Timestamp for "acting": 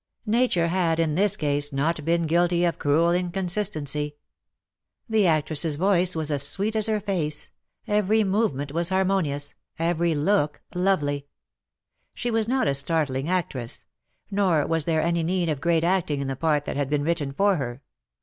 15.83-16.19